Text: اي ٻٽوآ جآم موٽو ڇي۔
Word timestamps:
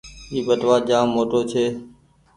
اي 0.31 0.39
ٻٽوآ 0.47 0.75
جآم 0.87 1.05
موٽو 1.13 1.39
ڇي۔ 1.51 1.65